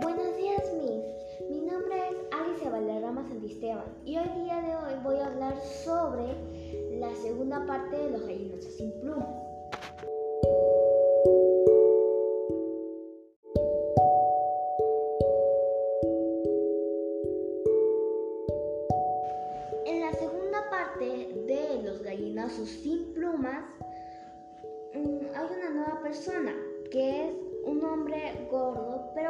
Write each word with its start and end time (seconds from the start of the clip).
Buenos 0.00 0.36
días, 0.36 0.62
Miss. 0.74 1.04
Mi 1.48 1.60
nombre 1.60 1.96
es 1.96 2.16
Alicia 2.32 2.68
Valderrama 2.68 3.22
Santisteban 3.28 3.84
y 4.04 4.18
hoy 4.18 4.28
día 4.42 4.60
de 4.60 4.74
hoy 4.74 5.00
voy 5.04 5.16
a 5.18 5.26
hablar 5.26 5.56
sobre 5.84 6.34
la 6.98 7.14
segunda 7.14 7.64
parte 7.64 7.96
de 7.96 8.10
los 8.10 8.26
gallinos 8.26 8.64
sin 8.64 8.90
plumas. 9.00 9.28
En 19.86 20.00
la 20.00 20.12
segunda 20.12 20.70
parte 20.70 21.04
de 21.46 21.82
los 21.84 22.02
gallinazos 22.02 22.68
sin 22.68 23.14
plumas 23.14 23.64
mm, 24.92 25.36
hay 25.36 25.46
una 25.56 25.70
nueva 25.70 26.00
persona 26.02 26.52
que 26.90 27.28
es 27.28 27.34
un 27.64 27.84
hombre 27.84 28.48
gordo 28.50 28.83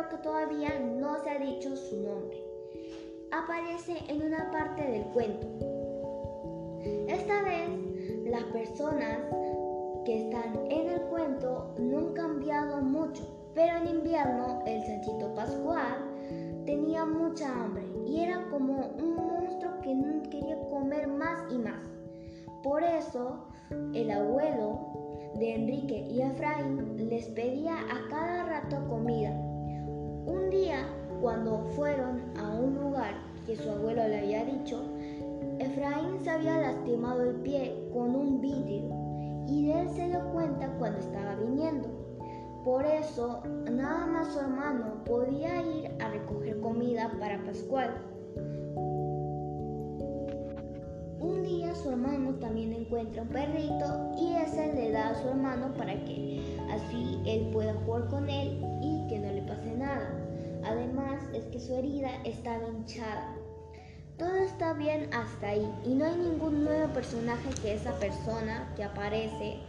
que 0.09 0.17
todavía 0.19 0.79
no 0.79 1.23
se 1.23 1.31
ha 1.31 1.39
dicho 1.39 1.77
su 1.77 1.97
nombre. 2.03 2.43
Aparece 3.31 3.97
en 4.09 4.23
una 4.23 4.51
parte 4.51 4.83
del 4.83 5.05
cuento. 5.07 5.47
Esta 7.09 7.43
vez 7.43 7.69
las 8.27 8.45
personas 8.45 9.19
que 10.05 10.25
están 10.27 10.67
en 10.71 10.89
el 10.89 11.01
cuento 11.03 11.75
no 11.79 11.99
han 11.99 12.13
cambiado 12.13 12.81
mucho, 12.83 13.27
pero 13.55 13.79
en 13.79 13.97
invierno 13.97 14.63
el 14.67 14.83
Sanchito 14.85 15.35
Pascual 15.35 16.05
tenía 16.67 17.05
mucha 17.05 17.49
hambre 17.49 17.85
y 18.07 18.21
era 18.21 18.49
como 18.51 18.89
un 18.99 19.17
monstruo 19.17 19.81
que 19.83 19.95
quería 20.31 20.59
comer 20.69 21.07
más 21.09 21.43
y 21.51 21.59
más. 21.59 21.81
Por 22.63 22.83
eso 22.83 23.47
el 23.93 24.11
abuelo 24.11 25.05
de 25.39 25.55
Enrique 25.55 26.07
y 26.11 26.23
Efraín 26.23 27.09
les 27.09 27.27
pedía 27.31 27.75
a 27.75 28.09
cuando 31.25 31.65
fueron 31.75 32.21
a 32.37 32.53
un 32.53 32.75
lugar 32.75 33.15
que 33.47 33.57
su 33.57 33.71
abuelo 33.71 34.07
le 34.07 34.19
había 34.19 34.45
dicho, 34.45 34.83
Efraín 35.59 36.23
se 36.23 36.29
había 36.29 36.59
lastimado 36.59 37.23
el 37.23 37.37
pie 37.37 37.89
con 37.95 38.15
un 38.15 38.43
vidrio 38.43 38.95
y 39.49 39.71
él 39.71 39.89
se 39.97 40.09
dio 40.09 40.23
cuenta 40.35 40.69
cuando 40.79 40.99
estaba 40.99 41.35
viniendo. 41.37 41.89
Por 42.63 42.85
eso, 42.85 43.43
nada 43.73 44.05
más 44.07 44.35
su 44.35 44.41
hermano 44.41 45.03
podía 45.07 45.63
ir 45.63 45.93
a 45.99 46.11
recoger 46.11 46.61
comida 46.61 47.11
para 47.19 47.43
Pascual. 47.43 47.95
Un 51.21 51.43
día 51.43 51.75
su 51.75 51.89
hermano 51.89 52.35
también 52.35 52.75
encuentra 52.75 53.23
un 53.23 53.29
perrito 53.29 54.13
y 54.19 54.35
ese 54.35 54.75
le 54.75 54.91
da 54.91 55.09
a 55.09 55.15
su 55.15 55.29
hermano 55.29 55.73
para 55.73 55.95
que 56.05 56.59
así 56.71 57.19
él 57.25 57.49
pueda 57.51 57.73
jugar 57.87 58.09
con 58.09 58.29
él 58.29 58.63
y 58.83 59.07
que 59.09 59.19
no 59.21 59.33
le 59.33 59.41
pase 59.41 59.75
nada. 59.75 60.21
Además 60.65 60.94
su 61.67 61.75
herida 61.75 62.11
estaba 62.25 62.69
hinchada. 62.69 63.37
Todo 64.19 64.37
está 64.37 64.75
bien 64.75 65.09
hasta 65.13 65.49
ahí 65.49 65.69
y 65.85 65.95
no 65.95 66.05
hay 66.05 66.17
ningún 66.17 66.65
nuevo 66.65 66.93
personaje 66.93 67.49
que 67.63 67.75
esa 67.75 67.99
persona 67.99 68.73
que 68.77 68.85
aparece 68.85 69.61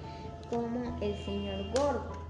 como 0.50 0.98
el 1.02 1.18
señor 1.26 1.72
gordo 1.74 2.26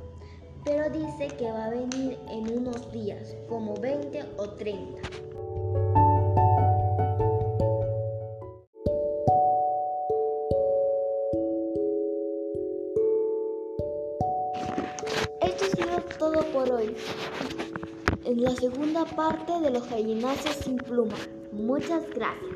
pero 0.66 0.90
dice 0.90 1.28
que 1.38 1.52
va 1.52 1.66
a 1.66 1.70
venir 1.70 2.18
en 2.28 2.58
unos 2.58 2.92
días, 2.92 3.36
como 3.48 3.76
20 3.76 4.24
o 4.38 4.50
30. 4.50 5.02
Esto 15.42 15.66
ha 15.66 15.76
sido 15.76 16.02
todo 16.18 16.42
por 16.52 16.72
hoy. 16.72 16.96
En 18.26 18.42
la 18.42 18.56
segunda 18.56 19.06
parte 19.06 19.60
de 19.60 19.70
los 19.70 19.88
gallinazos 19.88 20.56
sin 20.56 20.78
pluma. 20.78 21.16
Muchas 21.52 22.10
gracias. 22.10 22.55